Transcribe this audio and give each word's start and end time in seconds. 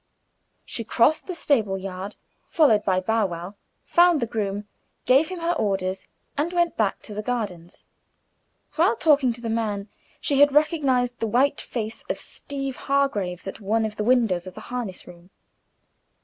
She 0.65 0.83
crossed 0.83 1.27
the 1.27 1.35
stable 1.35 1.77
yard, 1.77 2.15
followed 2.47 2.83
by 2.83 3.01
Bow 3.01 3.27
wow, 3.27 3.53
found 3.83 4.19
the 4.19 4.25
groom, 4.25 4.67
gave 5.05 5.27
him 5.29 5.37
her 5.41 5.51
orders, 5.53 6.07
and 6.35 6.51
went 6.51 6.75
back 6.75 7.03
to 7.03 7.13
the 7.13 7.21
gardens. 7.21 7.85
While 8.77 8.95
talking 8.95 9.31
to 9.33 9.41
the 9.41 9.47
man, 9.47 9.89
she 10.19 10.39
had 10.39 10.53
recognized 10.55 11.19
the 11.19 11.27
white 11.27 11.61
face 11.61 12.03
of 12.09 12.17
Steeve 12.19 12.77
Hargraves 12.77 13.47
at 13.47 13.59
one 13.61 13.85
of 13.85 13.95
the 13.97 14.03
windows 14.03 14.47
of 14.47 14.55
the 14.55 14.61
harness 14.73 15.05
room. 15.05 15.29